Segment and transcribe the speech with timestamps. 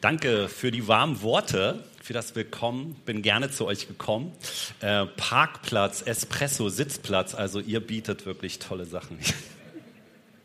[0.00, 2.96] danke für die warmen Worte, für das Willkommen.
[3.04, 4.32] Bin gerne zu euch gekommen.
[4.80, 9.18] Äh, Parkplatz, Espresso, Sitzplatz, also ihr bietet wirklich tolle Sachen.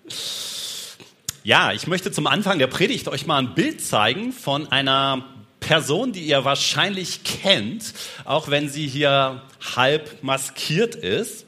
[1.43, 5.25] ja, ich möchte zum Anfang der Predigt euch mal ein Bild zeigen von einer
[5.61, 7.93] Person, die ihr wahrscheinlich kennt,
[8.25, 9.41] auch wenn sie hier
[9.75, 11.45] halb maskiert ist.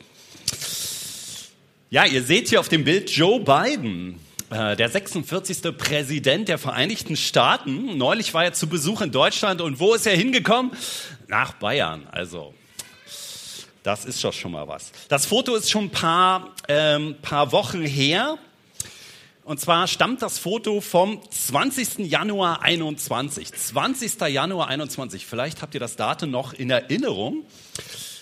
[1.89, 4.19] Ja, ihr seht hier auf dem Bild Joe Biden.
[4.55, 5.77] Äh, der 46.
[5.77, 7.97] Präsident der Vereinigten Staaten.
[7.97, 10.71] Neulich war er zu Besuch in Deutschland und wo ist er hingekommen?
[11.27, 12.07] Nach Bayern.
[12.09, 12.53] Also,
[13.83, 14.93] das ist doch schon mal was.
[15.09, 18.37] Das Foto ist schon ein paar, ähm, paar Wochen her.
[19.43, 22.09] Und zwar stammt das Foto vom 20.
[22.09, 23.51] Januar 21.
[23.51, 24.21] 20.
[24.29, 25.25] Januar 21.
[25.25, 27.43] Vielleicht habt ihr das Datum noch in Erinnerung.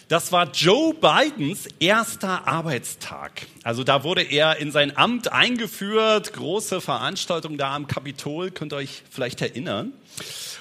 [0.10, 3.48] Das war Joe Bidens erster Arbeitstag.
[3.64, 8.78] Also da wurde er in sein Amt eingeführt, große Veranstaltung da am Kapitol, könnt ihr
[8.78, 9.94] euch vielleicht erinnern.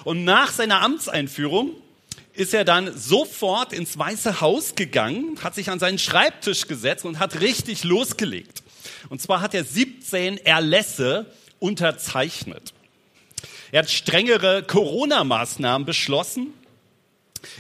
[0.05, 1.71] Und nach seiner Amtseinführung
[2.35, 7.19] ist er dann sofort ins Weiße Haus gegangen, hat sich an seinen Schreibtisch gesetzt und
[7.19, 8.63] hat richtig losgelegt.
[9.11, 11.27] Und zwar hat er 17 Erlässe
[11.59, 12.73] unterzeichnet.
[13.73, 16.55] Er hat strengere Corona-Maßnahmen beschlossen.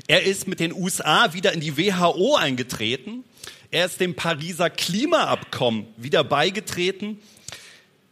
[0.07, 3.25] Er ist mit den USA wieder in die WHO eingetreten.
[3.71, 7.21] Er ist dem Pariser Klimaabkommen wieder beigetreten.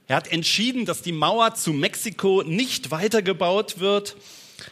[0.06, 4.16] Er hat entschieden, dass die Mauer zu Mexiko nicht weitergebaut wird,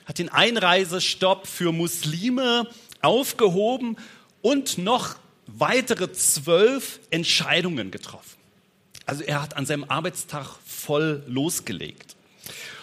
[0.05, 2.69] hat den Einreisestopp für Muslime
[3.03, 3.97] aufgehoben
[4.43, 5.17] und noch
[5.47, 8.37] weitere zwölf Entscheidungen getroffen.
[9.07, 12.17] Also er hat an seinem Arbeitstag voll losgelegt.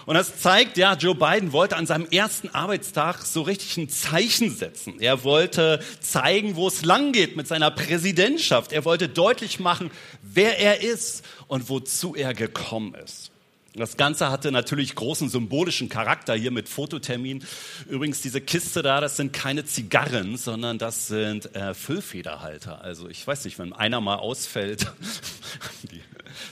[0.05, 4.55] Und das zeigt, ja, Joe Biden wollte an seinem ersten Arbeitstag so richtig ein Zeichen
[4.55, 4.99] setzen.
[4.99, 8.71] Er wollte zeigen, wo es lang geht mit seiner Präsidentschaft.
[8.71, 9.89] Er wollte deutlich machen,
[10.21, 13.31] wer er ist und wozu er gekommen ist.
[13.75, 17.43] Das Ganze hatte natürlich großen symbolischen Charakter hier mit Fototermin.
[17.89, 22.81] Übrigens, diese Kiste da, das sind keine Zigarren, sondern das sind äh, Füllfederhalter.
[22.81, 24.93] Also ich weiß nicht, wenn einer mal ausfällt,
[25.91, 26.01] die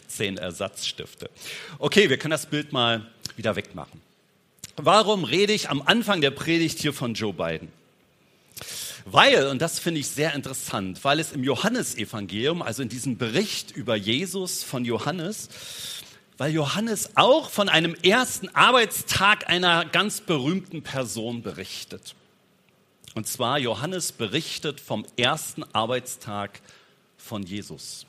[0.08, 1.30] zehn Ersatzstifte.
[1.80, 4.02] Okay, wir können das Bild mal wieder wegmachen.
[4.76, 7.72] Warum rede ich am Anfang der Predigt hier von Joe Biden?
[9.06, 13.72] Weil, und das finde ich sehr interessant, weil es im Johannesevangelium, also in diesem Bericht
[13.72, 15.50] über Jesus von Johannes,
[16.38, 22.16] weil Johannes auch von einem ersten Arbeitstag einer ganz berühmten Person berichtet.
[23.14, 26.62] Und zwar Johannes berichtet vom ersten Arbeitstag
[27.18, 28.08] von Jesus.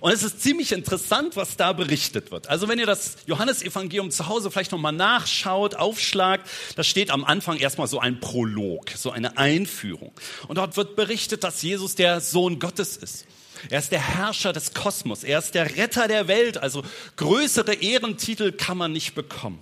[0.00, 2.48] Und es ist ziemlich interessant, was da berichtet wird.
[2.48, 7.58] Also wenn ihr das Johannesevangelium zu Hause vielleicht nochmal nachschaut, aufschlagt, da steht am Anfang
[7.58, 10.12] erstmal so ein Prolog, so eine Einführung.
[10.48, 13.26] Und dort wird berichtet, dass Jesus der Sohn Gottes ist.
[13.70, 15.24] Er ist der Herrscher des Kosmos.
[15.24, 16.58] Er ist der Retter der Welt.
[16.58, 16.82] Also
[17.16, 19.60] größere Ehrentitel kann man nicht bekommen.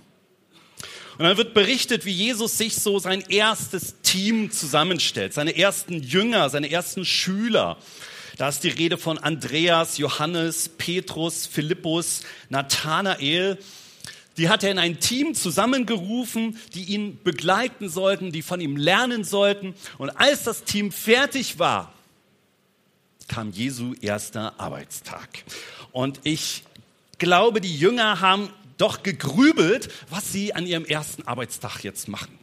[1.17, 6.49] Und dann wird berichtet, wie Jesus sich so sein erstes Team zusammenstellt, seine ersten Jünger,
[6.51, 7.77] seine ersten Schüler.
[8.37, 13.57] Da ist die Rede von Andreas, Johannes, Petrus, Philippus, Nathanael.
[14.37, 19.23] Die hat er in ein Team zusammengerufen, die ihn begleiten sollten, die von ihm lernen
[19.23, 19.73] sollten.
[19.97, 21.93] Und als das Team fertig war,
[23.27, 25.43] kam Jesu erster Arbeitstag.
[25.91, 26.63] Und ich
[27.17, 32.37] glaube, die Jünger haben doch gegrübelt, was sie an ihrem ersten Arbeitstag jetzt machen.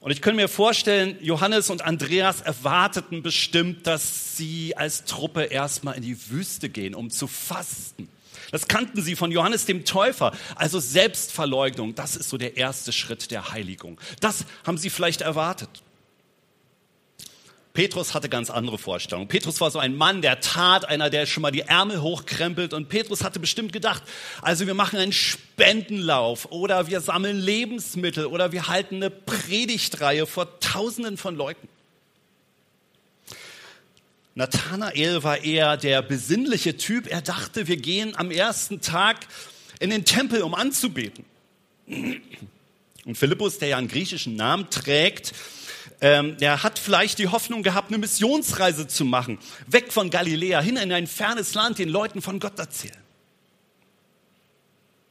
[0.00, 5.96] Und ich könnte mir vorstellen, Johannes und Andreas erwarteten bestimmt, dass sie als Truppe erstmal
[5.96, 8.08] in die Wüste gehen, um zu fasten.
[8.52, 10.32] Das kannten sie von Johannes dem Täufer.
[10.54, 14.00] Also Selbstverleugnung, das ist so der erste Schritt der Heiligung.
[14.20, 15.68] Das haben sie vielleicht erwartet.
[17.78, 19.28] Petrus hatte ganz andere Vorstellungen.
[19.28, 22.74] Petrus war so ein Mann der Tat, einer, der schon mal die Ärmel hochkrempelt.
[22.74, 24.02] Und Petrus hatte bestimmt gedacht,
[24.42, 30.58] also wir machen einen Spendenlauf oder wir sammeln Lebensmittel oder wir halten eine Predigtreihe vor
[30.58, 31.68] Tausenden von Leuten.
[34.34, 37.06] Nathanael war eher der besinnliche Typ.
[37.06, 39.18] Er dachte, wir gehen am ersten Tag
[39.78, 41.24] in den Tempel, um anzubeten.
[41.86, 45.32] Und Philippus, der ja einen griechischen Namen trägt,
[46.00, 50.76] ähm, er hat vielleicht die Hoffnung gehabt, eine Missionsreise zu machen, weg von Galiläa, hin
[50.76, 52.96] in ein fernes Land, den Leuten von Gott erzählen.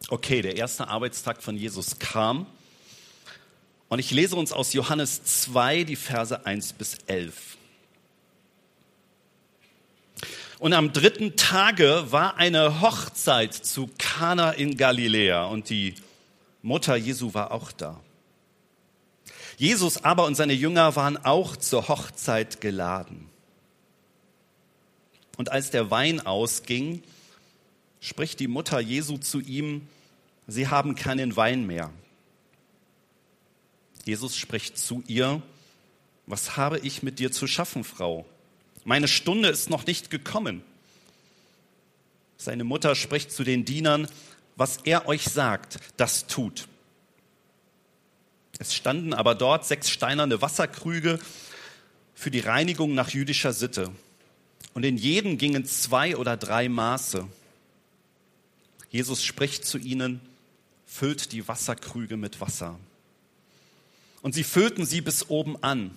[0.10, 2.46] Okay, der erste Arbeitstag von Jesus kam.
[3.90, 7.58] Und ich lese uns aus Johannes 2 die Verse 1 bis 11.
[10.60, 15.96] Und am dritten Tage war eine Hochzeit zu Kana in Galiläa und die
[16.62, 18.00] Mutter Jesu war auch da.
[19.58, 23.28] Jesus aber und seine Jünger waren auch zur Hochzeit geladen.
[25.36, 27.04] Und als der Wein ausging,
[28.00, 29.88] spricht die Mutter Jesu zu ihm,
[30.48, 31.92] sie haben keinen Wein mehr.
[34.06, 35.42] Jesus spricht zu ihr,
[36.28, 38.26] was habe ich mit dir zu schaffen, Frau?
[38.86, 40.62] Meine Stunde ist noch nicht gekommen.
[42.38, 44.08] Seine Mutter spricht zu den Dienern,
[44.56, 46.68] was er euch sagt, das tut.
[48.60, 51.20] Es standen aber dort sechs steinerne Wasserkrüge
[52.16, 53.92] für die Reinigung nach jüdischer Sitte.
[54.74, 57.28] Und in jedem gingen zwei oder drei Maße.
[58.90, 60.22] Jesus spricht zu ihnen,
[60.86, 62.80] füllt die Wasserkrüge mit Wasser.
[64.22, 65.96] Und sie füllten sie bis oben an.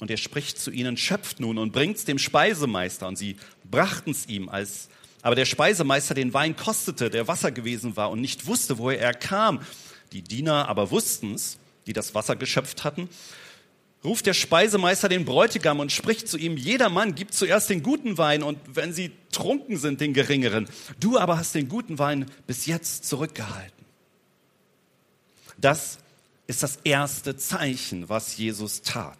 [0.00, 3.06] Und er spricht zu ihnen, schöpft nun und bringt's dem Speisemeister.
[3.06, 3.36] Und sie
[3.70, 4.88] brachten's ihm, als
[5.22, 9.14] aber der Speisemeister den Wein kostete, der Wasser gewesen war und nicht wusste, woher er
[9.14, 9.60] kam.
[10.12, 13.08] Die Diener aber wussten's, die das Wasser geschöpft hatten.
[14.04, 18.18] Ruft der Speisemeister den Bräutigam und spricht zu ihm, jeder Mann gibt zuerst den guten
[18.18, 20.68] Wein und wenn sie trunken sind, den geringeren.
[20.98, 23.84] Du aber hast den guten Wein bis jetzt zurückgehalten.
[25.56, 25.98] Das
[26.48, 29.18] ist das erste Zeichen, was Jesus tat.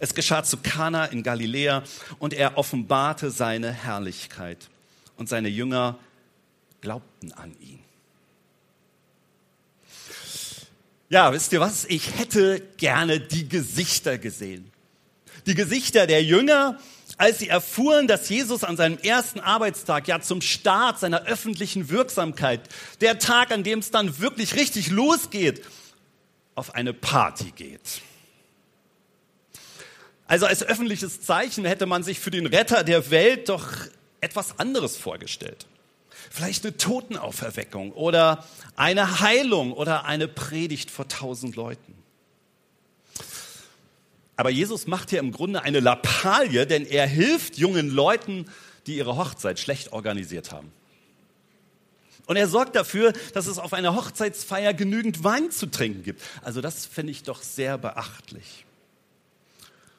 [0.00, 1.84] Es geschah zu Kana in Galiläa
[2.18, 4.70] und er offenbarte seine Herrlichkeit
[5.16, 5.98] und seine Jünger
[6.80, 7.80] glaubten an ihn.
[11.08, 11.84] Ja, wisst ihr was?
[11.84, 14.70] Ich hätte gerne die Gesichter gesehen.
[15.46, 16.78] Die Gesichter der Jünger,
[17.18, 22.60] als sie erfuhren, dass Jesus an seinem ersten Arbeitstag, ja zum Start seiner öffentlichen Wirksamkeit,
[23.02, 25.62] der Tag, an dem es dann wirklich richtig losgeht,
[26.54, 28.00] auf eine Party geht.
[30.26, 33.68] Also als öffentliches Zeichen hätte man sich für den Retter der Welt doch
[34.22, 35.66] etwas anderes vorgestellt.
[36.30, 38.44] Vielleicht eine Totenauferweckung oder
[38.76, 41.94] eine Heilung oder eine Predigt vor tausend Leuten.
[44.36, 48.46] Aber Jesus macht hier im Grunde eine Lappalie, denn er hilft jungen Leuten,
[48.86, 50.72] die ihre Hochzeit schlecht organisiert haben.
[52.26, 56.22] Und er sorgt dafür, dass es auf einer Hochzeitsfeier genügend Wein zu trinken gibt.
[56.42, 58.64] Also das finde ich doch sehr beachtlich.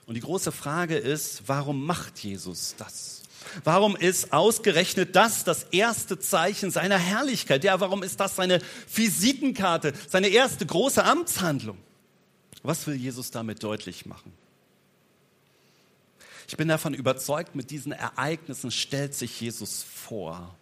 [0.08, 3.22] Und die große Frage ist, warum macht Jesus das?
[3.64, 7.64] Warum ist ausgerechnet das das erste Zeichen seiner Herrlichkeit?
[7.64, 8.60] Ja, warum ist das seine
[8.94, 11.78] Visitenkarte, seine erste große Amtshandlung?
[12.64, 14.34] Was will Jesus damit deutlich machen?
[16.48, 20.56] Ich bin davon überzeugt, mit diesen Ereignissen stellt sich Jesus vor.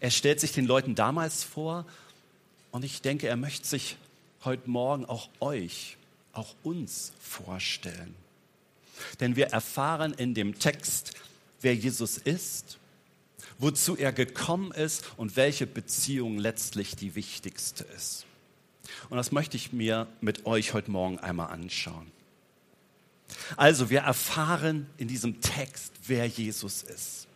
[0.00, 1.86] Er stellt sich den Leuten damals vor
[2.70, 3.96] und ich denke, er möchte sich
[4.44, 5.96] heute Morgen auch euch,
[6.32, 8.14] auch uns vorstellen.
[9.20, 11.12] Denn wir erfahren in dem Text,
[11.64, 12.78] wer Jesus ist,
[13.58, 18.26] wozu er gekommen ist und welche Beziehung letztlich die wichtigste ist.
[19.08, 22.12] Und das möchte ich mir mit euch heute Morgen einmal anschauen.
[23.56, 27.26] Also, wir erfahren in diesem Text, wer Jesus ist.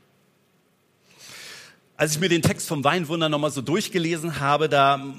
[1.96, 5.14] Als ich mir den Text vom Weinwunder nochmal so durchgelesen habe, da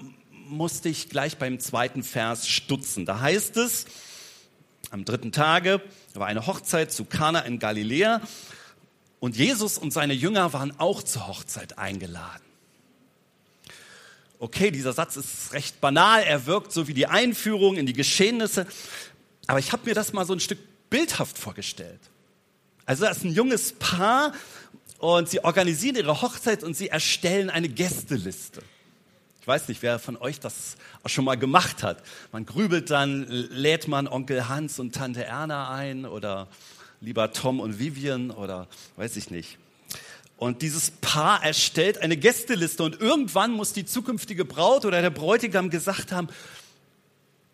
[0.46, 3.06] musste ich gleich beim zweiten Vers stutzen.
[3.06, 3.86] Da heißt es,
[4.92, 5.82] am dritten Tage
[6.14, 8.22] war eine Hochzeit zu Kana in Galiläa
[9.20, 12.44] und Jesus und seine Jünger waren auch zur Hochzeit eingeladen.
[14.40, 18.66] Okay, dieser Satz ist recht banal, er wirkt so wie die Einführung in die Geschehnisse,
[19.48, 20.60] aber ich habe mir das mal so ein Stück
[20.90, 22.00] bildhaft vorgestellt.
[22.86, 24.34] Also da ist ein junges Paar
[24.98, 28.62] und sie organisieren ihre Hochzeit und sie erstellen eine Gästeliste.
[29.42, 32.02] Ich weiß nicht, wer von euch das auch schon mal gemacht hat.
[32.32, 36.48] Man grübelt dann, lädt man Onkel Hans und Tante Erna ein oder
[37.02, 39.58] lieber Tom und Vivian oder weiß ich nicht.
[40.38, 45.70] Und dieses Paar erstellt eine Gästeliste und irgendwann muss die zukünftige Braut oder der Bräutigam
[45.70, 46.30] gesagt haben,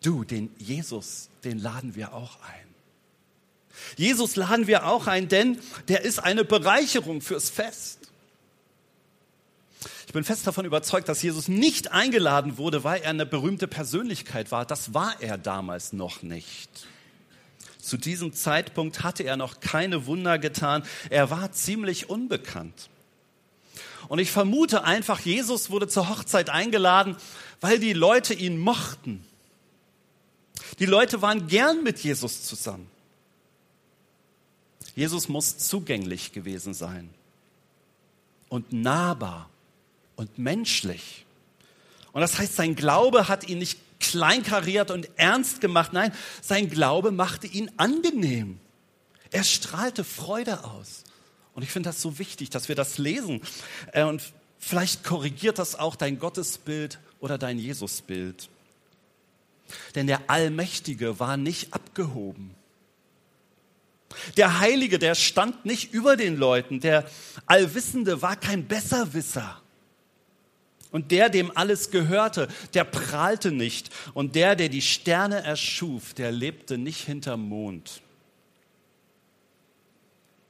[0.02, 2.66] du, den Jesus, den laden wir auch ein.
[3.96, 7.98] Jesus laden wir auch ein, denn der ist eine Bereicherung fürs Fest.
[10.06, 14.52] Ich bin fest davon überzeugt, dass Jesus nicht eingeladen wurde, weil er eine berühmte Persönlichkeit
[14.52, 14.64] war.
[14.64, 16.86] Das war er damals noch nicht.
[17.86, 20.82] Zu diesem Zeitpunkt hatte er noch keine Wunder getan.
[21.08, 22.90] Er war ziemlich unbekannt.
[24.08, 27.16] Und ich vermute einfach, Jesus wurde zur Hochzeit eingeladen,
[27.60, 29.24] weil die Leute ihn mochten.
[30.80, 32.90] Die Leute waren gern mit Jesus zusammen.
[34.96, 37.08] Jesus muss zugänglich gewesen sein
[38.48, 39.48] und nahbar
[40.16, 41.24] und menschlich.
[42.10, 45.92] Und das heißt, sein Glaube hat ihn nicht kleinkariert und ernst gemacht.
[45.92, 46.12] Nein,
[46.42, 48.58] sein Glaube machte ihn angenehm.
[49.30, 51.04] Er strahlte Freude aus.
[51.54, 53.40] Und ich finde das so wichtig, dass wir das lesen.
[53.92, 54.22] Äh, und
[54.58, 58.48] vielleicht korrigiert das auch dein Gottesbild oder dein Jesusbild.
[59.94, 62.54] Denn der Allmächtige war nicht abgehoben.
[64.36, 66.80] Der Heilige, der stand nicht über den Leuten.
[66.80, 67.08] Der
[67.46, 69.60] Allwissende war kein Besserwisser.
[70.92, 73.90] Und der, dem alles gehörte, der prahlte nicht.
[74.14, 78.00] Und der, der die Sterne erschuf, der lebte nicht hinterm Mond.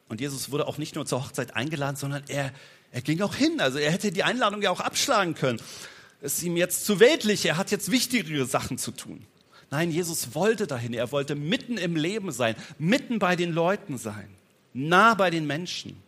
[0.09, 2.52] Und Jesus wurde auch nicht nur zur Hochzeit eingeladen, sondern er,
[2.93, 3.61] er ging auch hin.
[3.61, 5.61] Also er hätte die Einladung ja auch abschlagen können.
[6.21, 9.26] Es ist ihm jetzt zu weltlich, er hat jetzt wichtigere Sachen zu tun.
[9.71, 10.95] Nein, Jesus wollte dahin.
[10.95, 14.28] Er wollte mitten im Leben sein, mitten bei den Leuten sein,
[14.73, 16.00] nah bei den Menschen.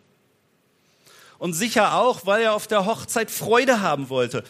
[1.39, 4.45] Und sicher auch, weil er auf der Hochzeit Freude haben wollte,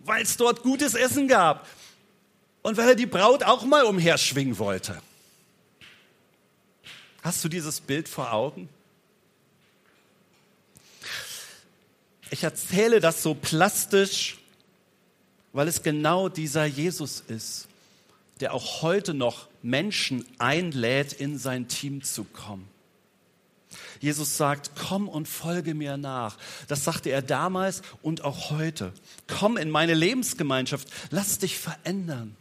[0.00, 1.66] weil es dort gutes Essen gab
[2.62, 5.00] und weil er die Braut auch mal umherschwingen wollte.
[7.22, 8.68] Hast du dieses Bild vor Augen?
[12.30, 14.38] Ich erzähle das so plastisch,
[15.52, 17.68] weil es genau dieser Jesus ist,
[18.40, 22.68] der auch heute noch Menschen einlädt, in sein Team zu kommen.
[24.04, 26.36] Jesus sagt, komm und folge mir nach.
[26.68, 28.92] Das sagte er damals und auch heute.
[29.26, 32.36] Komm in meine Lebensgemeinschaft, lass dich verändern.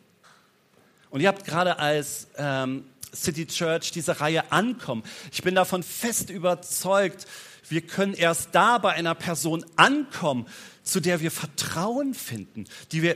[1.10, 2.84] Und ihr habt gerade als ähm,
[3.16, 5.04] City Church diese Reihe ankommen.
[5.32, 7.28] Ich bin davon fest überzeugt,
[7.70, 10.48] wir können erst da bei einer Person ankommen,
[10.84, 13.16] zu der wir Vertrauen finden, die wir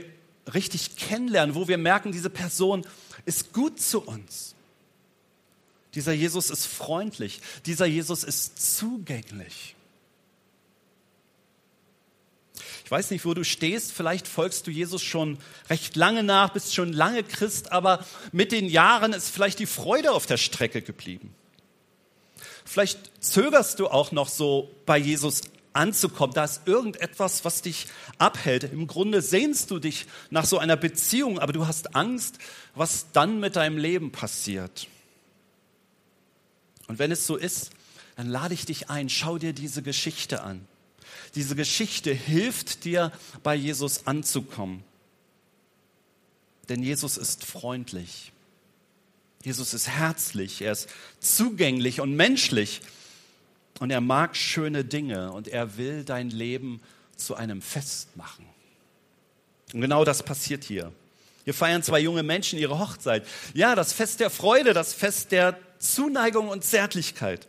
[0.54, 2.88] richtig kennenlernen, wo wir merken, diese Person
[3.25, 4.56] ist gut zu uns.
[5.96, 7.41] Dieser Jesus ist freundlich.
[7.65, 9.75] Dieser Jesus ist zugänglich.
[12.88, 13.91] Ich weiß nicht, wo du stehst.
[13.91, 15.38] Vielleicht folgst du Jesus schon
[15.70, 20.13] recht lange nach, bist schon lange Christ, aber mit den Jahren ist vielleicht die Freude
[20.13, 21.36] auf der Strecke geblieben.
[22.63, 25.41] Vielleicht zögerst du auch noch so bei Jesus
[25.74, 26.34] anzukommen.
[26.34, 28.63] Da ist irgendetwas, was dich abhält.
[28.63, 32.39] Im Grunde sehnst du dich nach so einer Beziehung, aber du hast Angst,
[32.74, 34.88] was dann mit deinem Leben passiert.
[36.88, 37.72] Und wenn es so ist,
[38.15, 40.65] dann lade ich dich ein, schau dir diese Geschichte an.
[41.36, 43.12] Diese Geschichte hilft dir,
[43.44, 44.84] bei Jesus anzukommen.
[46.70, 48.32] Denn Jesus ist freundlich.
[49.44, 50.89] Jesus ist herzlich, er ist
[51.20, 52.82] zugänglich und menschlich
[53.79, 56.82] und er mag schöne Dinge und er will dein Leben
[57.15, 58.46] zu einem Fest machen.
[59.74, 60.91] Und genau das passiert hier.
[61.46, 63.25] Hier feiern zwei junge Menschen ihre Hochzeit.
[63.53, 67.48] Ja, das Fest der Freude, das Fest der Zuneigung und Zärtlichkeit.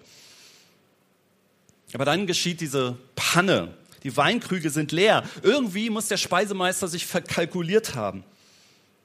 [1.92, 3.74] Aber dann geschieht diese Panne.
[4.02, 5.24] Die Weinkrüge sind leer.
[5.42, 8.24] Irgendwie muss der Speisemeister sich verkalkuliert haben.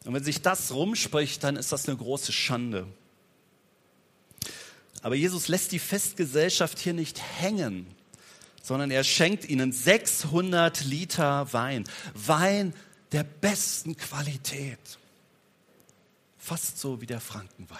[0.06, 2.88] Und wenn sich das rumspricht, dann ist das eine große Schande.
[5.02, 7.88] Aber Jesus lässt die Festgesellschaft hier nicht hängen,
[8.62, 11.86] sondern er schenkt ihnen 600 Liter Wein.
[12.14, 12.74] Wein
[13.12, 14.80] der besten Qualität.
[16.38, 17.80] Fast so wie der Frankenwein.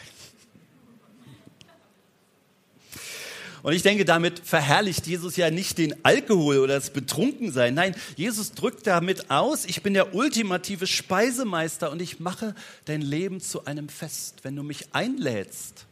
[3.64, 7.74] Und ich denke, damit verherrlicht Jesus ja nicht den Alkohol oder das Betrunkensein.
[7.74, 13.40] Nein, Jesus drückt damit aus, ich bin der ultimative Speisemeister und ich mache dein Leben
[13.40, 14.40] zu einem Fest.
[14.44, 15.86] Wenn du mich einlädst,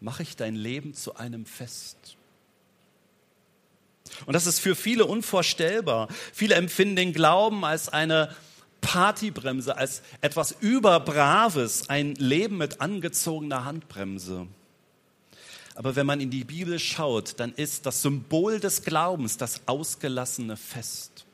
[0.00, 2.16] mache ich dein Leben zu einem Fest.
[4.26, 6.08] Und das ist für viele unvorstellbar.
[6.32, 8.34] Viele empfinden den Glauben als eine
[8.80, 14.48] Partybremse, als etwas Überbraves, ein Leben mit angezogener Handbremse.
[15.80, 20.58] Aber wenn man in die Bibel schaut, dann ist das Symbol des Glaubens das ausgelassene
[20.58, 21.24] Fest.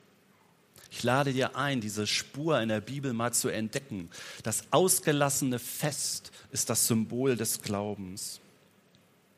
[0.88, 4.08] Ich lade dir ein, diese Spur in der Bibel mal zu entdecken.
[4.44, 8.38] Das ausgelassene Fest ist das Symbol des Glaubens.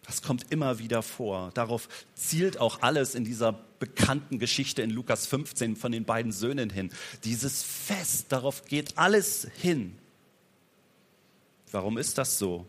[0.02, 1.52] Das kommt immer wieder vor.
[1.54, 6.68] Darauf zielt auch alles in dieser bekannten Geschichte in Lukas 15 von den beiden Söhnen
[6.68, 6.90] hin.
[7.24, 9.96] Dieses Fest, darauf geht alles hin.
[11.72, 12.66] Warum ist das so?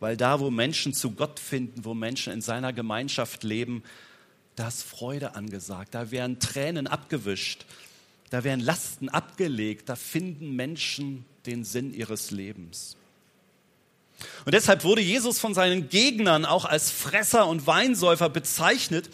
[0.00, 3.82] Weil da, wo Menschen zu Gott finden, wo Menschen in seiner Gemeinschaft leben,
[4.54, 7.66] da ist Freude angesagt, da werden Tränen abgewischt,
[8.30, 12.96] da werden Lasten abgelegt, da finden Menschen den Sinn ihres Lebens.
[14.44, 19.10] Und deshalb wurde Jesus von seinen Gegnern auch als Fresser und Weinsäufer bezeichnet,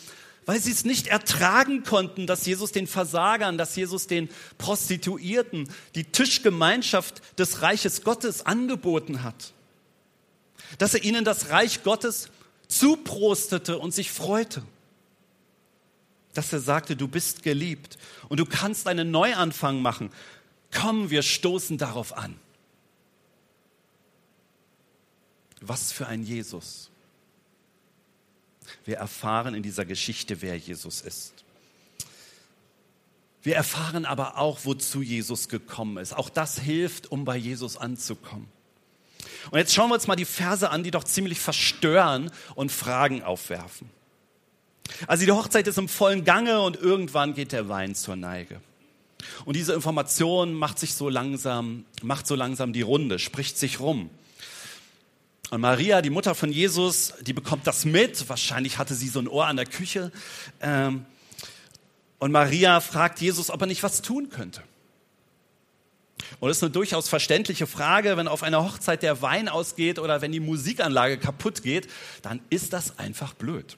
[0.47, 6.05] weil sie es nicht ertragen konnten, dass Jesus den Versagern, dass Jesus den Prostituierten die
[6.05, 9.53] Tischgemeinschaft des Reiches Gottes angeboten hat
[10.79, 12.29] dass er ihnen das Reich Gottes
[12.69, 14.63] zuprostete und sich freute.
[16.35, 17.99] dass er sagte, du bist geliebt
[18.29, 20.11] und du kannst einen Neuanfang machen.
[20.71, 22.39] Komm, wir stoßen darauf an.
[25.61, 26.91] Was für ein Jesus.
[28.85, 31.35] Wir erfahren in dieser Geschichte, wer Jesus ist.
[33.43, 36.15] Wir erfahren aber auch, wozu Jesus gekommen ist.
[36.15, 38.49] Auch das hilft, um bei Jesus anzukommen.
[39.51, 43.23] Und jetzt schauen wir uns mal die Verse an, die doch ziemlich verstören und Fragen
[43.23, 43.91] aufwerfen.
[45.07, 48.61] Also die Hochzeit ist im vollen Gange und irgendwann geht der Wein zur Neige.
[49.45, 54.11] Und diese Information macht sich so langsam, macht so langsam die Runde, spricht sich rum.
[55.51, 58.29] Und Maria, die Mutter von Jesus, die bekommt das mit.
[58.29, 60.11] Wahrscheinlich hatte sie so ein Ohr an der Küche.
[60.61, 61.05] Ähm,
[62.19, 64.63] und Maria fragt Jesus, ob er nicht was tun könnte.
[66.41, 70.21] Und das ist eine durchaus verständliche Frage, wenn auf einer Hochzeit der Wein ausgeht oder
[70.21, 71.89] wenn die Musikanlage kaputt geht,
[72.23, 73.77] dann ist das einfach blöd.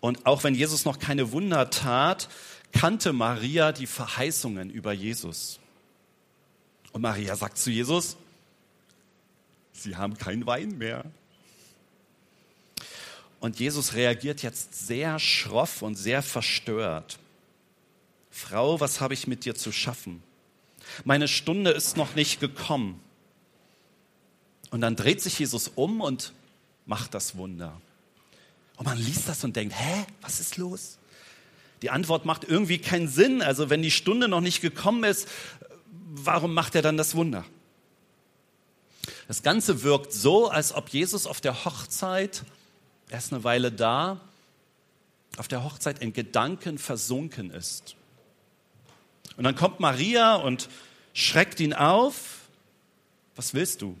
[0.00, 2.28] Und auch wenn Jesus noch keine Wunder tat,
[2.72, 5.60] kannte Maria die Verheißungen über Jesus.
[6.92, 8.16] Und Maria sagt zu Jesus,
[9.72, 11.04] Sie haben keinen Wein mehr.
[13.40, 17.18] Und Jesus reagiert jetzt sehr schroff und sehr verstört.
[18.30, 20.22] Frau, was habe ich mit dir zu schaffen?
[21.04, 23.00] Meine Stunde ist noch nicht gekommen.
[24.70, 26.32] Und dann dreht sich Jesus um und
[26.86, 27.80] macht das Wunder.
[28.76, 30.98] Und man liest das und denkt, hä, was ist los?
[31.82, 33.42] Die Antwort macht irgendwie keinen Sinn.
[33.42, 35.28] Also wenn die Stunde noch nicht gekommen ist,
[35.90, 37.44] warum macht er dann das Wunder?
[39.28, 42.44] Das Ganze wirkt so, als ob Jesus auf der Hochzeit
[43.10, 44.20] er ist eine Weile da,
[45.36, 47.96] auf der Hochzeit in Gedanken versunken ist.
[49.36, 50.68] Und dann kommt Maria und
[51.12, 52.40] schreckt ihn auf.
[53.36, 53.96] Was willst du?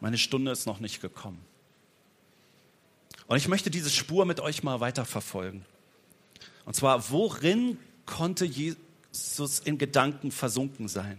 [0.00, 1.40] Meine Stunde ist noch nicht gekommen.
[3.26, 5.64] Und ich möchte diese Spur mit euch mal weiterverfolgen.
[6.66, 11.18] Und zwar, worin konnte Jesus in Gedanken versunken sein?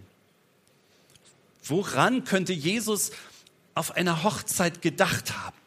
[1.63, 3.11] Woran könnte Jesus
[3.73, 5.57] auf einer Hochzeit gedacht haben?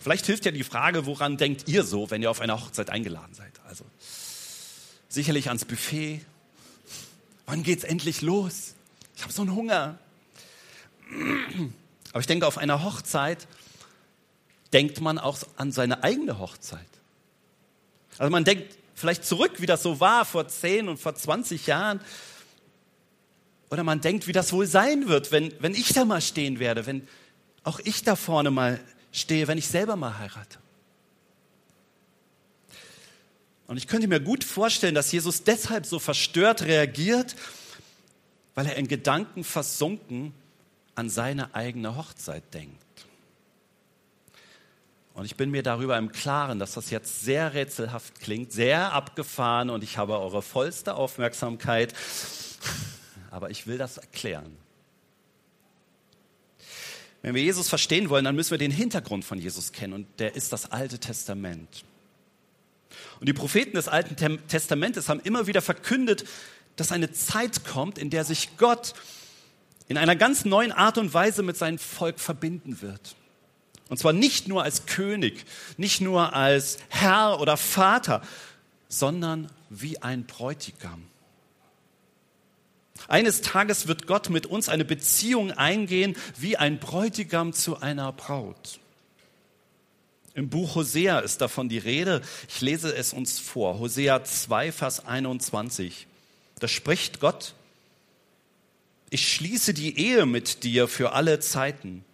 [0.00, 3.32] Vielleicht hilft ja die Frage, woran denkt ihr so, wenn ihr auf einer Hochzeit eingeladen
[3.32, 3.52] seid?
[3.66, 3.86] Also
[5.14, 6.20] sicherlich ans Buffet.
[7.46, 8.74] Wann geht's endlich los?
[9.16, 9.98] Ich habe so einen Hunger.
[12.10, 13.46] Aber ich denke, auf einer Hochzeit
[14.72, 16.86] denkt man auch an seine eigene Hochzeit.
[18.18, 22.00] Also man denkt vielleicht zurück, wie das so war vor 10 und vor 20 Jahren.
[23.70, 26.86] Oder man denkt, wie das wohl sein wird, wenn, wenn ich da mal stehen werde,
[26.86, 27.06] wenn
[27.62, 30.58] auch ich da vorne mal stehe, wenn ich selber mal heirate.
[33.66, 37.34] Und ich könnte mir gut vorstellen, dass Jesus deshalb so verstört reagiert,
[38.54, 40.34] weil er in Gedanken versunken
[40.94, 42.84] an seine eigene Hochzeit denkt.
[45.14, 49.70] Und ich bin mir darüber im Klaren, dass das jetzt sehr rätselhaft klingt, sehr abgefahren
[49.70, 51.94] und ich habe eure vollste Aufmerksamkeit.
[53.30, 54.56] Aber ich will das erklären.
[57.22, 60.34] Wenn wir Jesus verstehen wollen, dann müssen wir den Hintergrund von Jesus kennen und der
[60.34, 61.84] ist das Alte Testament.
[63.20, 64.16] Und die Propheten des Alten
[64.48, 66.24] Testamentes haben immer wieder verkündet,
[66.76, 68.94] dass eine Zeit kommt, in der sich Gott
[69.88, 73.16] in einer ganz neuen Art und Weise mit seinem Volk verbinden wird.
[73.88, 75.44] Und zwar nicht nur als König,
[75.76, 78.22] nicht nur als Herr oder Vater,
[78.88, 81.04] sondern wie ein Bräutigam.
[83.08, 88.78] Eines Tages wird Gott mit uns eine Beziehung eingehen wie ein Bräutigam zu einer Braut.
[90.34, 92.20] Im Buch Hosea ist davon die Rede.
[92.48, 93.78] Ich lese es uns vor.
[93.78, 96.08] Hosea 2, Vers 21.
[96.58, 97.54] Da spricht Gott,
[99.10, 102.04] ich schließe die Ehe mit dir für alle Zeiten.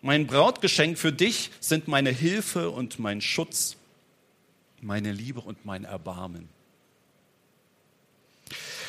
[0.00, 3.76] Mein Brautgeschenk für dich sind meine Hilfe und mein Schutz,
[4.80, 6.48] meine Liebe und mein Erbarmen.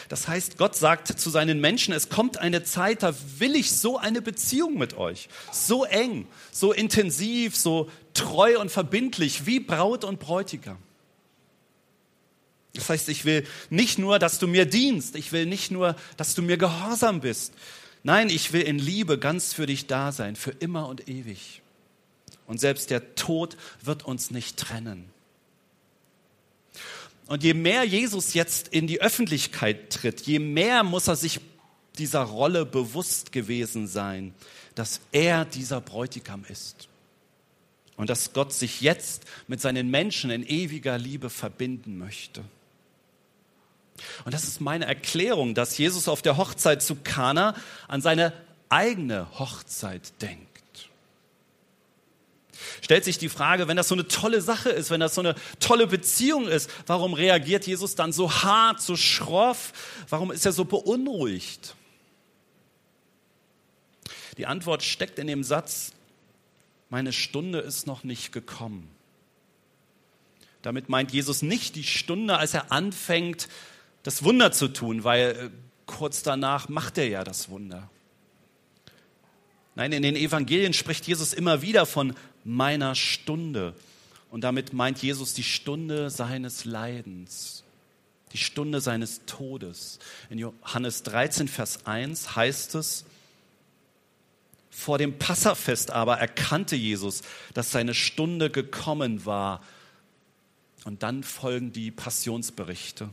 [0.10, 3.98] Das heißt, Gott sagt zu seinen Menschen, es kommt eine Zeit, da will ich so
[3.98, 5.28] eine Beziehung mit euch.
[5.52, 10.78] So eng, so intensiv, so treu und verbindlich wie Braut und Bräutigam.
[12.74, 16.36] Das heißt, ich will nicht nur, dass du mir dienst, ich will nicht nur, dass
[16.36, 17.54] du mir gehorsam bist.
[18.04, 21.62] Nein, ich will in Liebe ganz für dich da sein, für immer und ewig.
[22.46, 25.10] Und selbst der Tod wird uns nicht trennen.
[27.28, 31.42] Und je mehr Jesus jetzt in die Öffentlichkeit tritt, je mehr muss er sich
[31.98, 34.34] dieser Rolle bewusst gewesen sein,
[34.76, 36.88] dass er dieser Bräutigam ist.
[37.98, 42.44] Und dass Gott sich jetzt mit seinen Menschen in ewiger Liebe verbinden möchte.
[44.24, 47.56] Und das ist meine Erklärung, dass Jesus auf der Hochzeit zu Kana
[47.88, 48.34] an seine
[48.70, 50.47] eigene Hochzeit denkt.
[52.82, 55.36] Stellt sich die Frage, wenn das so eine tolle Sache ist, wenn das so eine
[55.60, 59.74] tolle Beziehung ist, warum reagiert Jesus dann so hart, so schroff?
[60.10, 61.76] Warum ist er so beunruhigt?
[64.38, 65.94] Die Antwort steckt in dem Satz,
[66.90, 68.90] meine Stunde ist noch nicht gekommen.
[70.62, 73.48] Damit meint Jesus nicht die Stunde, als er anfängt,
[74.04, 75.50] das Wunder zu tun, weil äh,
[75.86, 77.90] kurz danach macht er ja das Wunder.
[79.76, 82.16] Nein, in den Evangelien spricht Jesus immer wieder von
[82.48, 83.76] meiner Stunde.
[84.32, 87.64] Und damit meint Jesus die Stunde seines Leidens,
[88.34, 90.00] die Stunde seines Todes.
[90.30, 93.06] In Johannes 13, Vers 1 heißt es,
[94.70, 99.64] vor dem Passafest aber erkannte Jesus, dass seine Stunde gekommen war.
[100.86, 103.10] Und dann folgen die Passionsberichte.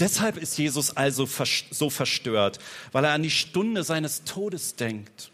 [0.00, 1.28] Deshalb ist Jesus also
[1.70, 2.58] so verstört,
[2.92, 5.30] weil er an die Stunde seines Todes denkt.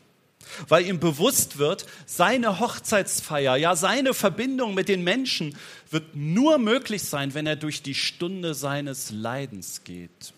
[0.68, 5.56] Weil ihm bewusst wird, seine Hochzeitsfeier, ja seine Verbindung mit den Menschen
[5.90, 10.32] wird nur möglich sein, wenn er durch die Stunde seines Leidens geht.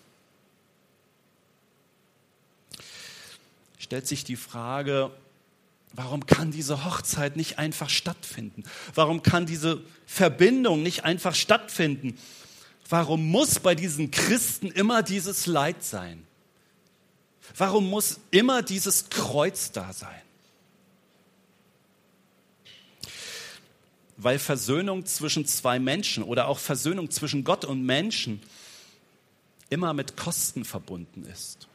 [3.85, 5.11] stellt sich die Frage,
[5.93, 8.63] warum kann diese Hochzeit nicht einfach stattfinden?
[8.95, 12.17] Warum kann diese Verbindung nicht einfach stattfinden?
[12.89, 16.25] Warum muss bei diesen Christen immer dieses Leid sein?
[17.57, 20.21] Warum muss immer dieses Kreuz da sein?
[24.17, 28.41] Weil Versöhnung zwischen zwei Menschen oder auch Versöhnung zwischen Gott und Menschen
[29.69, 31.67] immer mit Kosten verbunden ist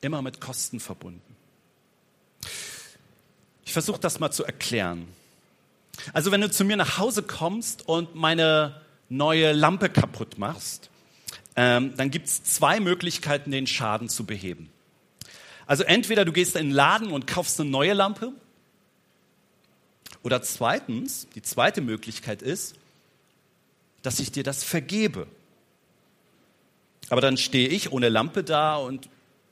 [0.00, 1.36] immer mit Kosten verbunden.
[3.64, 5.06] Ich versuche das mal zu erklären.
[6.12, 10.90] Also wenn du zu mir nach Hause kommst und meine neue Lampe kaputt machst,
[11.56, 14.70] ähm, dann gibt es zwei Möglichkeiten, den Schaden zu beheben.
[15.68, 18.32] Also entweder du gehst in den Laden und kaufst eine neue Lampe,
[20.22, 22.74] oder zweitens, die zweite Möglichkeit ist,
[24.02, 25.26] dass ich dir das vergebe.
[27.08, 29.08] Aber dann stehe ich ohne Lampe da und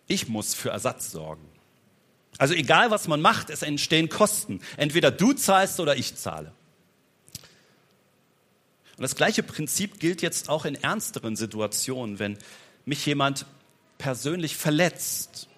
[0.09, 1.45] ich muss für Ersatz sorgen.
[2.39, 4.61] Also egal, was man macht, es entstehen Kosten.
[4.77, 6.53] Entweder du zahlst oder ich zahle.
[8.97, 12.19] Und das gleiche Prinzip gilt jetzt auch in ernsteren Situationen.
[12.19, 12.39] Wenn
[12.85, 13.47] mich jemand
[13.99, 15.49] persönlich verletzt,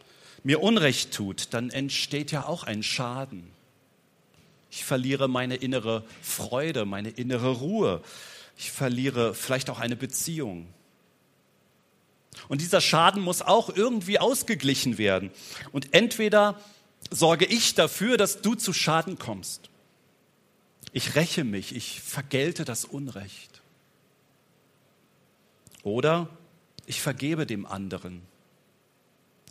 [0.45, 3.51] mir Unrecht tut, dann entsteht ja auch ein Schaden.
[4.71, 8.03] Ich verliere meine innere Freude, meine innere Ruhe.
[8.57, 10.67] Ich verliere vielleicht auch eine Beziehung.
[12.49, 15.31] Und dieser Schaden muss auch irgendwie ausgeglichen werden.
[15.73, 16.61] Und entweder
[17.11, 19.71] sorge ich dafür, dass du zu Schaden kommst.
[20.93, 23.61] Ich räche mich, ich vergelte das Unrecht.
[25.83, 26.29] Oder
[26.87, 28.23] ich vergebe dem anderen.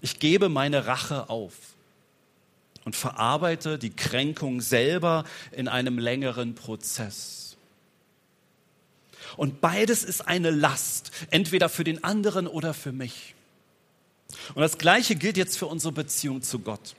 [0.01, 1.53] Ich gebe meine Rache auf
[2.85, 7.57] und verarbeite die Kränkung selber in einem längeren Prozess.
[9.35, 13.35] Und beides ist eine Last, entweder für den anderen oder für mich.
[14.55, 16.95] Und das Gleiche gilt jetzt für unsere Beziehung zu Gott.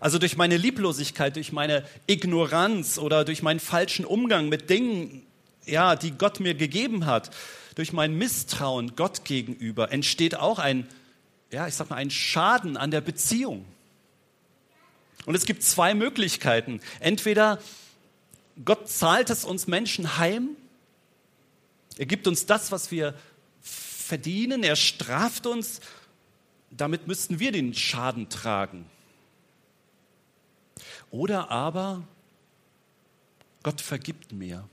[0.00, 5.22] Also durch meine Lieblosigkeit, durch meine Ignoranz oder durch meinen falschen Umgang mit Dingen,
[5.66, 7.30] ja, die Gott mir gegeben hat,
[7.74, 10.86] durch mein Misstrauen Gott gegenüber entsteht auch ein,
[11.50, 13.64] ja, ich sag mal, ein Schaden an der Beziehung.
[15.26, 16.80] Und es gibt zwei Möglichkeiten.
[17.00, 17.58] Entweder
[18.64, 20.56] Gott zahlt es uns Menschen heim
[21.98, 23.14] er gibt uns das, was wir
[23.60, 24.62] verdienen.
[24.62, 25.80] Er straft uns.
[26.70, 28.86] Damit müssten wir den Schaden tragen.
[31.10, 32.04] Oder aber
[33.64, 34.68] Gott vergibt mir.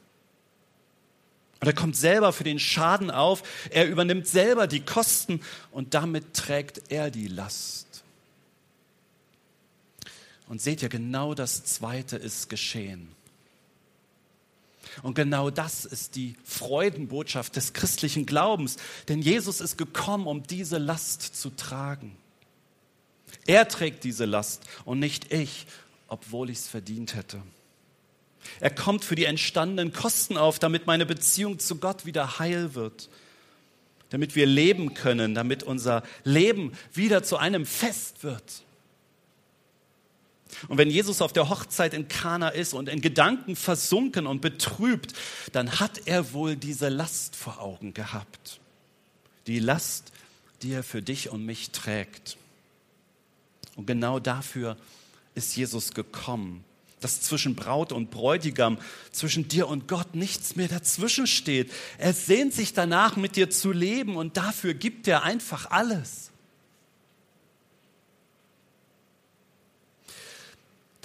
[1.60, 3.44] Und er kommt selber für den Schaden auf.
[3.70, 5.42] Er übernimmt selber die Kosten
[5.72, 8.04] und damit trägt er die Last.
[10.48, 13.10] Und seht ihr, genau das Zweite ist geschehen.
[15.02, 18.78] Und genau das ist die Freudenbotschaft des christlichen Glaubens.
[19.08, 22.16] Denn Jesus ist gekommen, um diese Last zu tragen.
[23.48, 25.68] Er trägt diese Last und nicht ich,
[26.08, 27.42] obwohl ich es verdient hätte.
[28.60, 33.10] Er kommt für die entstandenen Kosten auf, damit meine Beziehung zu Gott wieder heil wird,
[34.10, 38.64] damit wir leben können, damit unser Leben wieder zu einem Fest wird.
[40.68, 45.14] Und wenn Jesus auf der Hochzeit in Kana ist und in Gedanken versunken und betrübt,
[45.52, 48.60] dann hat er wohl diese Last vor Augen gehabt.
[49.48, 50.12] Die Last,
[50.62, 52.38] die er für dich und mich trägt.
[53.76, 54.78] Und genau dafür
[55.34, 56.64] ist Jesus gekommen,
[57.06, 58.78] dass zwischen Braut und Bräutigam,
[59.12, 61.72] zwischen dir und Gott nichts mehr dazwischen steht.
[61.98, 66.32] Er sehnt sich danach, mit dir zu leben und dafür gibt er einfach alles.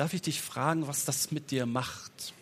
[0.01, 2.33] darf ich dich fragen, was das mit dir macht?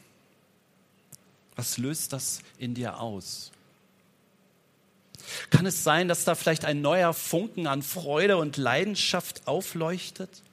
[1.56, 3.50] Was löst das in dir aus?
[5.50, 10.44] Kann es sein, dass da vielleicht ein neuer Funken an Freude und Leidenschaft aufleuchtet?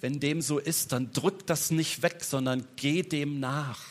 [0.00, 3.82] Wenn dem so ist, dann drück das nicht weg, sondern geh dem nach.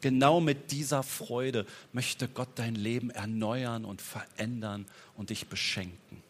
[0.00, 6.22] Genau mit dieser Freude möchte Gott dein Leben erneuern und verändern und dich beschenken.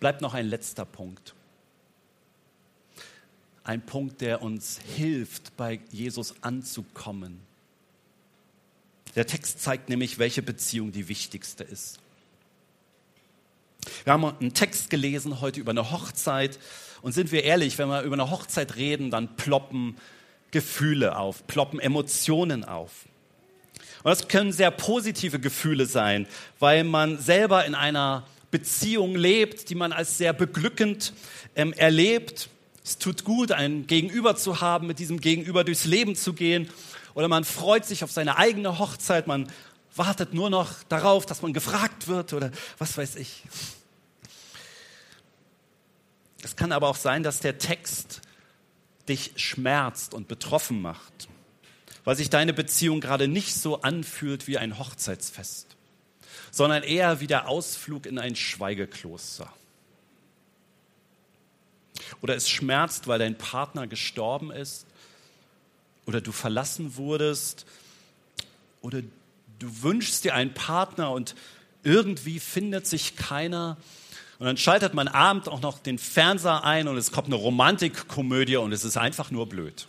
[0.00, 1.34] Bleibt noch ein letzter Punkt.
[3.62, 7.40] Ein Punkt, der uns hilft, bei Jesus anzukommen.
[9.14, 12.00] Der Text zeigt nämlich, welche Beziehung die wichtigste ist.
[14.04, 16.58] Wir haben einen Text gelesen heute über eine Hochzeit.
[17.02, 19.96] Und sind wir ehrlich, wenn wir über eine Hochzeit reden, dann ploppen
[20.50, 23.06] Gefühle auf, ploppen Emotionen auf.
[24.02, 26.26] Und das können sehr positive Gefühle sein,
[26.58, 31.12] weil man selber in einer Beziehung lebt, die man als sehr beglückend
[31.54, 32.48] ähm, erlebt.
[32.82, 36.68] Es tut gut, ein Gegenüber zu haben, mit diesem Gegenüber durchs Leben zu gehen.
[37.14, 39.48] Oder man freut sich auf seine eigene Hochzeit, man
[39.98, 43.44] wartet nur noch darauf, dass man gefragt wird oder was weiß ich.
[46.42, 48.20] Es kann aber auch sein, dass der Text
[49.08, 51.28] dich schmerzt und betroffen macht,
[52.04, 55.66] weil sich deine Beziehung gerade nicht so anfühlt wie ein Hochzeitsfest,
[56.50, 59.52] sondern eher wie der Ausflug in ein Schweigekloster.
[62.22, 64.86] Oder es schmerzt, weil dein Partner gestorben ist
[66.06, 67.66] oder du verlassen wurdest
[68.80, 69.02] oder
[69.58, 71.34] du wünschst dir einen Partner und
[71.82, 73.76] irgendwie findet sich keiner
[74.38, 78.56] und dann schaltet man abend auch noch den Fernseher ein und es kommt eine Romantikkomödie
[78.56, 79.88] und es ist einfach nur blöd.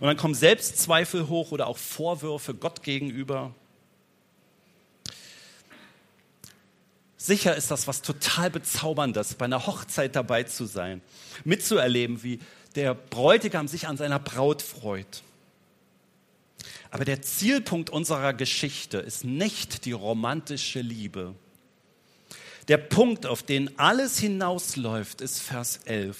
[0.00, 3.54] Und dann kommen Selbstzweifel hoch oder auch Vorwürfe Gott gegenüber.
[7.18, 11.02] Sicher ist das was total Bezauberndes, bei einer Hochzeit dabei zu sein,
[11.44, 12.38] mitzuerleben, wie
[12.76, 15.22] der Bräutigam sich an seiner Braut freut.
[16.90, 21.34] Aber der Zielpunkt unserer Geschichte ist nicht die romantische Liebe,
[22.68, 26.16] der Punkt, auf den alles hinausläuft, ist Vers 11.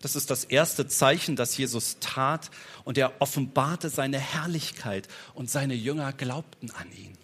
[0.00, 2.50] Das ist das erste Zeichen, das Jesus tat
[2.84, 7.16] und er offenbarte seine Herrlichkeit und seine Jünger glaubten an ihn.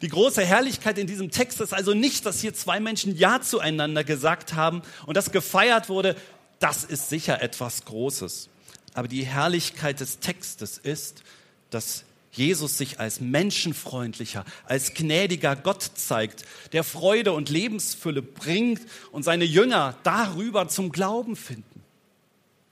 [0.00, 4.04] Die große Herrlichkeit in diesem Text ist also nicht, dass hier zwei Menschen Ja zueinander
[4.04, 6.16] gesagt haben und das gefeiert wurde.
[6.60, 8.48] Das ist sicher etwas Großes.
[8.96, 11.22] Aber die Herrlichkeit des Textes ist,
[11.68, 18.80] dass Jesus sich als menschenfreundlicher, als gnädiger Gott zeigt, der Freude und Lebensfülle bringt
[19.12, 21.82] und seine Jünger darüber zum Glauben finden.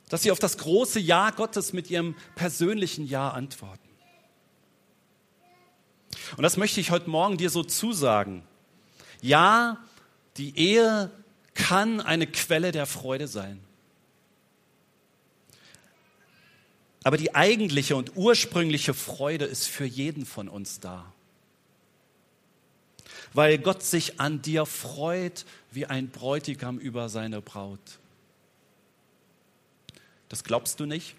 [0.09, 3.87] Dass sie auf das große Ja Gottes mit ihrem persönlichen Ja antworten.
[6.39, 8.45] Und das möchte ich heute Morgen dir so zusagen.
[9.21, 9.77] Ja,
[10.39, 11.11] die Ehe
[11.53, 13.61] kann eine Quelle der Freude sein.
[17.05, 21.13] Aber die eigentliche und ursprüngliche Freude ist für jeden von uns da.
[23.35, 27.99] Weil Gott sich an dir freut wie ein Bräutigam über seine Braut.
[30.29, 31.15] Das glaubst du nicht?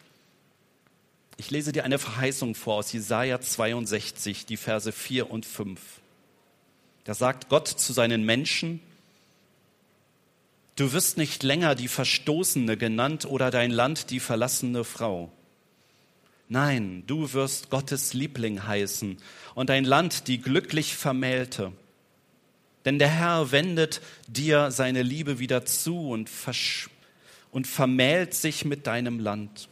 [1.38, 5.80] Ich lese dir eine Verheißung vor aus Jesaja 62, die Verse 4 und 5.
[7.04, 8.80] Da sagt Gott zu seinen Menschen,
[10.76, 15.32] Du wirst nicht länger die Verstoßene genannt oder dein Land die verlassene Frau.
[16.48, 19.18] Nein, du wirst Gottes Liebling heißen
[19.56, 21.72] und dein Land die glücklich Vermählte.
[22.86, 26.30] Denn der Herr wendet dir seine Liebe wieder zu und,
[27.52, 29.70] und vermählt sich mit deinem Land.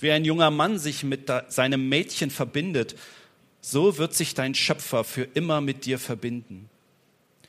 [0.00, 2.96] Wie ein junger Mann sich mit seinem Mädchen verbindet,
[3.60, 6.68] so wird sich dein Schöpfer für immer mit dir verbinden.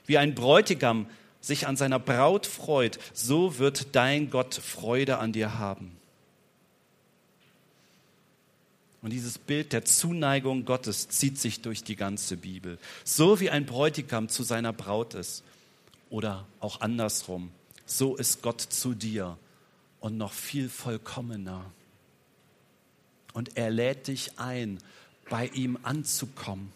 [0.06, 1.08] Wie ein Bräutigam
[1.42, 5.98] sich an seiner Braut freut, so wird dein Gott Freude an dir haben.
[9.06, 12.80] Und dieses Bild der Zuneigung Gottes zieht sich durch die ganze Bibel.
[13.04, 15.44] So wie ein Bräutigam zu seiner Braut ist.
[16.10, 17.52] Oder auch andersrum.
[17.86, 19.38] So ist Gott zu dir
[20.00, 21.72] und noch viel vollkommener.
[23.34, 24.80] Und er lädt dich ein,
[25.30, 26.74] bei ihm anzukommen.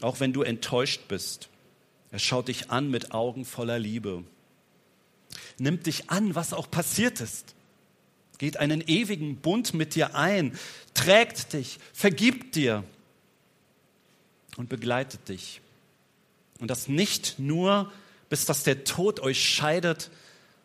[0.00, 1.48] Auch wenn du enttäuscht bist.
[2.10, 4.24] Er schaut dich an mit Augen voller Liebe.
[5.58, 7.54] Nimmt dich an, was auch passiert ist
[8.38, 10.56] geht einen ewigen Bund mit dir ein,
[10.98, 12.84] trägt dich, vergibt dir
[14.56, 15.60] und begleitet dich.
[16.58, 17.92] Und das nicht nur,
[18.28, 20.10] bis dass der Tod euch scheidet,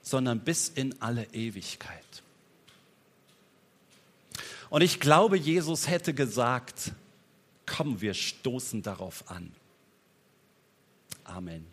[0.01, 2.03] sondern bis in alle Ewigkeit.
[4.69, 6.93] Und ich glaube, Jesus hätte gesagt,
[7.67, 9.51] komm, wir stoßen darauf an.
[11.23, 11.72] Amen.